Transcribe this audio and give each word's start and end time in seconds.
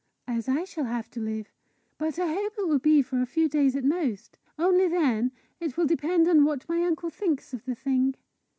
"As 0.27 0.49
I 0.49 0.63
shall 0.63 0.85
have 0.85 1.11
to 1.11 1.19
live. 1.19 1.51
But 1.99 2.17
I 2.17 2.33
hope 2.33 2.53
it 2.57 2.67
will 2.67 2.79
be 2.79 3.03
but 3.03 3.07
for 3.07 3.21
a 3.21 3.27
few 3.27 3.47
days 3.47 3.75
at 3.75 3.83
most. 3.85 4.39
Only, 4.57 4.87
then, 4.87 5.31
it 5.59 5.77
will 5.77 5.85
depend 5.85 6.27
on 6.27 6.43
what 6.43 6.67
my 6.67 6.81
uncle 6.83 7.11
thinks 7.11 7.53
of 7.53 7.65
the 7.65 7.75
thing." 7.75 8.15